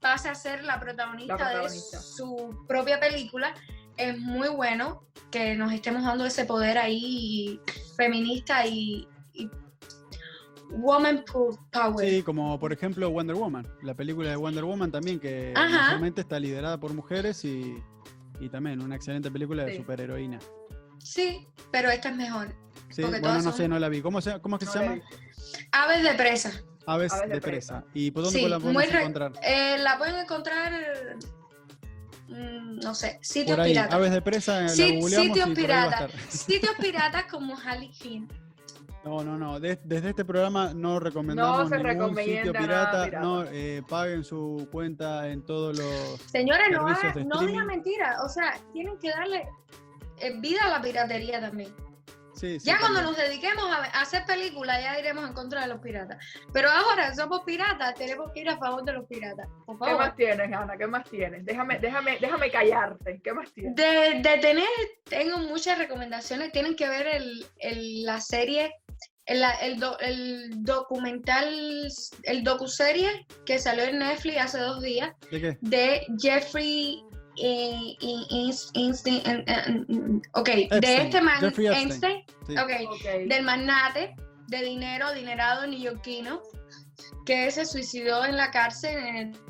[0.00, 1.98] pase a ser la protagonista, La protagonista.
[1.98, 3.52] de su propia película,
[3.98, 7.60] es muy bueno que nos estemos dando ese poder ahí
[7.98, 9.50] feminista y, y
[10.70, 12.08] woman po- power.
[12.08, 16.38] Sí, como por ejemplo Wonder Woman, la película de Wonder Woman también, que realmente está
[16.38, 17.82] liderada por mujeres y,
[18.40, 19.76] y también una excelente película de Sí.
[19.78, 20.38] superheroína.
[20.98, 22.48] Sí, pero esta es mejor.
[22.90, 24.00] Sí, Porque bueno, no son- sé, no la vi.
[24.02, 25.02] ¿Cómo, se, cómo es que No se la llama?
[25.72, 26.52] Aves de presa.
[26.86, 27.80] Aves, Aves de, de presa.
[27.82, 27.84] presa.
[27.94, 29.32] ¿Y por dónde Sí, la podemos re- encontrar?
[29.42, 30.72] Eh, la pueden encontrar,
[32.28, 33.94] mm, no sé, sitios piratas.
[33.94, 36.10] Aves de presa, la Sí, sitios piratas.
[36.28, 38.28] Sitios piratas como Harley Quinn.
[39.08, 39.58] No, no, no.
[39.60, 43.04] de- desde este programa no recomendamos se ningún sitio nada pirata.
[43.06, 43.24] pirata.
[43.24, 46.20] No eh, paguen su cuenta en todos los.
[46.30, 47.46] Señores, no, de no streaming.
[47.46, 48.16] digan mentiras.
[48.24, 49.48] O sea, tienen que darle
[50.18, 51.74] eh, vida a la piratería también.
[52.34, 55.80] Sí, sí, ya cuando nos dediquemos a, hacer películas, ya iremos en contra de los
[55.80, 56.24] piratas.
[56.52, 59.48] Pero ahora somos piratas, tenemos que ir a favor de los piratas.
[59.66, 60.76] Por ¿Qué más tienes, Ana?
[60.76, 61.44] ¿Qué más tienes?
[61.44, 63.20] Déjame, déjame, déjame callarte.
[63.24, 63.74] ¿Qué más tienes?
[63.74, 64.68] De, de tener,
[65.02, 66.52] tengo muchas recomendaciones.
[66.52, 68.72] Tienen que ver el, el- la serie,
[69.28, 71.88] el, el, do- el documental,
[72.24, 75.58] el docuserie que salió en Netflix hace dos días ¿De qué?
[75.60, 77.02] de Jeffrey.
[77.40, 77.94] eh,
[78.74, 80.48] Einstein, eh, mm, ok,
[80.80, 81.90] de este man Jeffrey Epstein.
[81.90, 82.54] Einstein, Sí.
[82.58, 83.28] ok, Ok.
[83.28, 84.14] del magnate
[84.48, 86.40] de dinero, adinerado neoyorquino,
[87.26, 89.40] que se suicidó en la cárcel en el se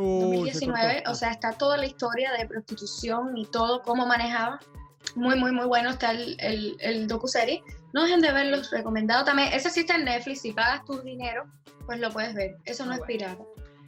[0.00, 0.94] 2019.
[0.96, 1.10] cortó.
[1.12, 4.58] O sea, está toda la historia de prostitución y todo, cómo manejaba.
[5.14, 7.62] Muy, muy, muy bueno está el, el, el docuserie.
[7.92, 9.52] No dejen de verlos, recomendado también.
[9.52, 11.44] Ese sí está en Netflix, si pagas tu dinero,
[11.86, 12.56] pues lo puedes ver.
[12.64, 13.06] Eso no Ah, es bueno.
[13.18, 13.44] pirata.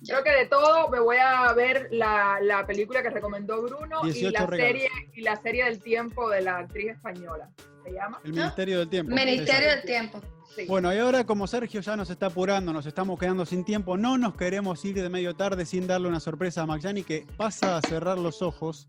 [0.07, 4.13] Creo que de todo me voy a ver la, la película que recomendó Bruno y
[4.13, 4.73] 18 la, regalos.
[4.83, 7.49] serie, y la serie del tiempo de la actriz española.
[7.85, 8.21] ¿Se llama?
[8.25, 9.15] El Ministerio del Tiempo.
[9.15, 10.21] Ministerio del Tiempo.
[10.55, 10.67] Sí.
[10.69, 14.17] Bueno, y ahora como Sergio ya nos está apurando, nos estamos quedando sin tiempo, no
[14.17, 17.83] nos queremos ir de medio tarde sin darle una sorpresa a Magyani que pasa a
[17.83, 18.89] cerrar los ojos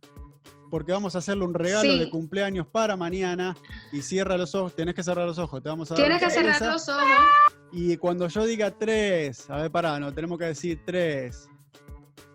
[0.70, 2.00] porque vamos a hacerle un regalo Sí.
[2.00, 3.56] de cumpleaños para mañana
[3.92, 6.62] y cierra los ojos, tenés que cerrar los ojos, te vamos a Tienes que cerrar
[6.62, 7.04] los ojos.
[7.72, 11.50] Y cuando yo diga tres, a ver, pará, no, tenemos que decir tres,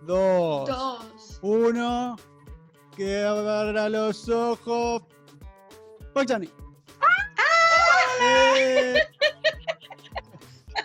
[0.03, 1.39] dos, Dos.
[1.43, 2.17] uno,
[2.97, 5.03] que abra los ojos.
[6.15, 6.51] Magyani.
[8.25, 8.95] Eh.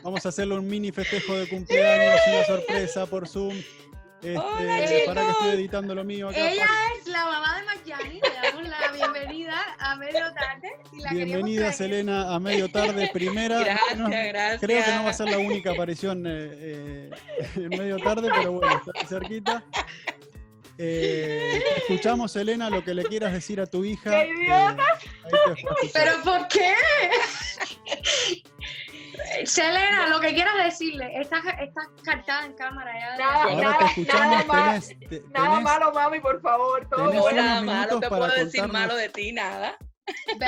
[0.03, 3.55] Vamos a hacerle un mini festejo de cumpleaños, una sorpresa por Zoom.
[4.21, 6.49] Este, Hola, para que estoy editando lo mío acá.
[6.51, 6.65] Ella
[6.99, 8.13] es la mamá de Magyani.
[8.21, 9.55] Le damos la bienvenida
[9.91, 10.69] a medio tarde.
[10.91, 11.73] Y la Bienvenida.
[11.73, 13.59] Selena a medio tarde, primera.
[13.63, 14.61] Gracias, No, gracias.
[14.61, 17.09] Creo que no va a ser la única aparición eh, eh,
[17.55, 19.63] en medio tarde, pero bueno, está cerquita.
[20.77, 24.11] Eh, escuchamos, Selena, lo que le quieras decir a tu hija.
[24.11, 24.83] ¡Qué idiota!
[25.25, 25.89] eh.
[25.93, 26.73] ¿Pero por qué?
[29.47, 31.19] Selena, lo que quieras decirle.
[31.19, 33.17] Estás, estás cartada en cámara ya.
[33.17, 36.87] Nada, Ahora nada, te escuchamos, nada más- tenés, te- Nada tenés- malo, mami, por favor.
[36.89, 39.77] Todo No, nada malo, te puedo decir contarnos- malo de ti, nada.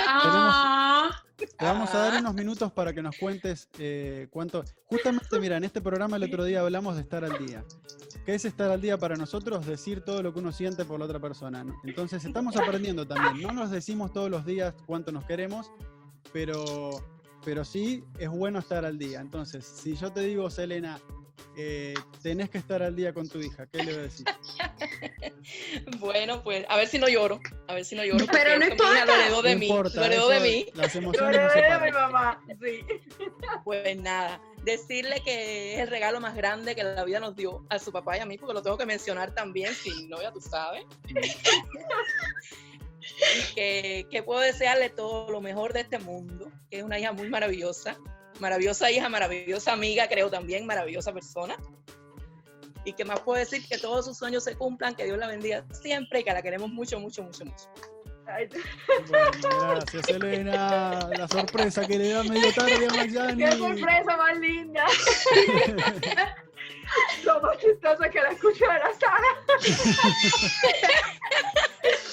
[0.08, 2.20] Ah, Te vamos a dar Ajá.
[2.20, 4.64] unos minutos para que nos cuentes eh, cuánto.
[4.86, 7.64] Justamente, mira, en este programa el otro día hablamos de estar al día.
[8.26, 9.66] ¿Qué es estar al día para nosotros?
[9.66, 11.64] Decir todo lo que uno siente por la otra persona.
[11.64, 11.76] ¿no?
[11.86, 13.48] Entonces, estamos aprendiendo también.
[13.48, 15.72] No nos decimos todos los días cuánto nos queremos,
[16.34, 16.90] pero,
[17.46, 19.20] pero sí es bueno estar al día.
[19.22, 21.00] Entonces, si yo te digo, Selena,
[21.58, 24.26] eh, tenés que estar al día con tu hija, ¿qué le voy a decir?
[26.00, 27.40] Bueno, pues a ver si no lloro.
[27.68, 28.26] A ver si no lloro.
[28.32, 29.06] Pero no importa.
[29.06, 29.68] Lo heredó de no mí.
[29.68, 30.66] importa, lo heredó de mí.
[30.76, 31.94] Las emociones no se mi paran.
[31.94, 32.44] mamá.
[32.62, 32.86] Sí.
[33.64, 37.80] Pues nada, decirle que es el regalo más grande que la vida nos dio a
[37.80, 40.42] su papá y a mí, porque lo tengo que mencionar también, si no, ya tú
[40.42, 40.84] sabes.
[43.02, 47.12] y que, que puedo desearle todo lo mejor de este mundo, que es una hija
[47.12, 47.98] muy maravillosa,
[48.40, 51.58] maravillosa hija, maravillosa amiga, creo también, maravillosa persona.
[52.86, 55.66] Y que más puedo decir que todos sus sueños se cumplan, que Dios la bendiga
[55.74, 57.66] siempre y que la queremos mucho, mucho, mucho, mucho.
[59.08, 59.40] Bueno,
[59.74, 61.10] gracias, Elena.
[61.18, 63.44] La sorpresa que le da medio tarde a Magyani.
[63.44, 64.86] ¡Qué sorpresa más linda!
[67.24, 69.28] Lo más chistoso es que la escucho de la sala.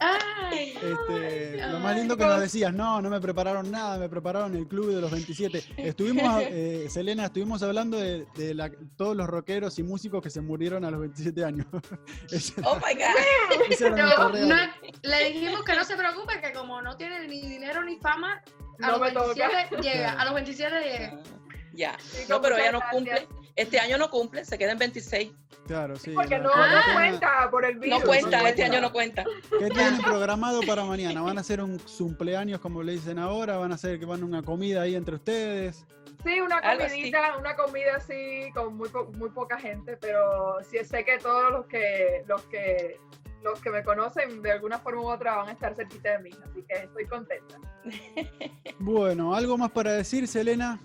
[0.00, 0.74] ay.
[0.82, 4.66] Este, lo más lindo que nos decías, no, no me prepararon nada, me prepararon el
[4.66, 5.62] club de los 27.
[5.76, 10.40] Estuvimos, eh, Selena, estuvimos hablando de, de la- todos los rockeros y músicos que se
[10.40, 11.66] murieron a los 27 años.
[12.64, 13.90] Oh my God.
[13.96, 14.56] No, no,
[15.02, 18.42] le dijimos que no se preocupe, que como no tiene ni dinero ni fama,
[18.80, 19.34] a No los me toca.
[19.48, 20.12] 27 llega.
[20.12, 21.12] A los 27 llega.
[21.14, 21.96] Ah, Ya.
[22.28, 23.28] No, pero ella no cumple.
[23.56, 25.32] Este año no cumple, se queda en 26.
[25.66, 26.12] Claro, sí.
[26.14, 26.50] Porque no,
[26.94, 28.00] cuenta por el virus.
[28.00, 28.64] No cuenta, no este cuenta.
[28.64, 29.24] año no cuenta.
[29.58, 31.22] ¿Qué tienen programado para mañana?
[31.22, 33.56] ¿Van a hacer un cumpleaños como le dicen ahora?
[33.58, 35.86] ¿Van a hacer que van a una comida ahí entre ustedes?
[36.24, 41.04] Sí, una comidita, una comida así con muy, po- muy poca gente, pero sí sé
[41.04, 42.98] que todos los que, los que
[43.42, 46.30] los que me conocen de alguna forma u otra van a estar cerquita de mí,
[46.44, 47.56] así que estoy contenta.
[48.78, 50.78] Bueno, ¿algo más para decir, Selena?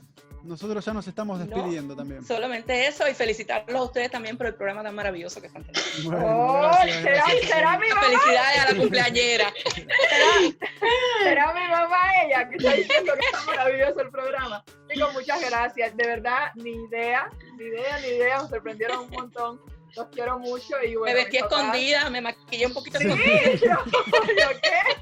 [0.45, 1.45] Nosotros ya nos estamos No.
[1.45, 2.23] despidiendo también.
[2.25, 5.85] Solamente eso y felicitarlos a ustedes también por el programa tan maravilloso que están teniendo.
[6.11, 7.49] Bueno, Oh, gracias, ¿será, gracias.
[7.51, 9.53] será mi mamá, Felicidades a la cumpleañera.
[11.23, 14.63] será mi mamá ella que está diciendo que está maravilloso el programa.
[14.93, 15.97] Chicos, muchas gracias.
[15.97, 18.41] De verdad, ni idea, ni idea, ni idea.
[18.43, 19.61] Me sorprendieron un montón.
[19.95, 21.05] Los quiero mucho y bueno.
[21.15, 23.51] Me vestí escondida, me maquillé un poquito Sí, escondida.
[23.53, 24.94] yo, yo qué.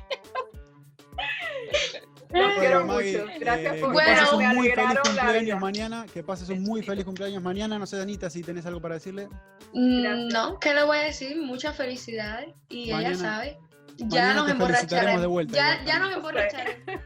[2.34, 3.26] Los quiero mucho.
[3.40, 6.06] Gracias eh, por que Bueno, pases un muy feliz cumpleaños mañana.
[6.14, 7.78] Que pases un muy feliz cumpleaños mañana.
[7.80, 9.28] No sé, Anita, si tenés algo para decirle.
[9.74, 10.34] Mm, Gracias.
[10.34, 11.38] No, ¿qué le voy a decir?
[11.42, 12.50] Muchas felicidades.
[12.70, 13.58] Y Mañana- ella sabe.
[13.98, 15.22] Ya nos emborracharemos.
[15.22, 17.02] de vuelta, Ya, ya nos emborracharemos.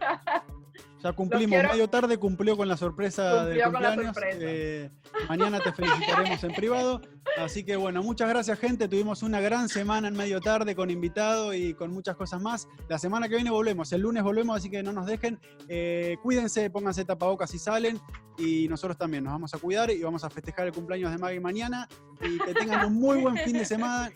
[1.04, 4.16] Ya cumplimos medio tarde, cumplió con la sorpresa del Cumplió con la cumpleaños.
[4.16, 4.38] sorpresa.
[4.42, 4.90] eh,
[5.30, 7.02] mañana te felicitaremos en privado.
[7.38, 8.88] Así que bueno, muchas gracias, gente.
[8.88, 12.68] Tuvimos una gran semana en medio tarde con invitado y con muchas cosas más.
[12.88, 15.40] La semana que viene volvemos, el lunes volvemos, así que no nos dejen.
[15.68, 18.00] Eh, cuídense, pónganse tapabocas si salen.
[18.38, 21.40] Y nosotros también nos vamos a cuidar y vamos a festejar el cumpleaños de Maggie
[21.40, 21.88] mañana.
[22.22, 24.12] Y que tengan un muy buen fin de semana.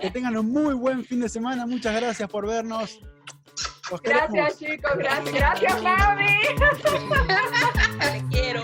[0.00, 1.66] Que tengan un muy buen fin de semana.
[1.66, 3.00] Muchas gracias por vernos.
[3.90, 4.30] Los queremos.
[4.30, 4.92] Gracias, chicos.
[4.96, 6.38] Gracias, gracias, Mami.
[8.00, 8.62] Te quiero.